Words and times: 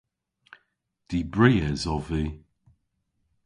Dibries 1.09 1.81
ov 1.93 2.03
vy. 2.09 2.23